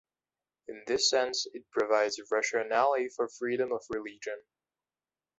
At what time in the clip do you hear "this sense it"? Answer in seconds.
0.87-1.69